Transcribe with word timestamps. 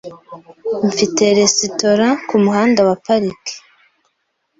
Mfite 0.87 1.23
resitora 1.37 2.07
kumuhanda 2.27 2.79
wa 2.87 2.95
Park. 3.05 3.41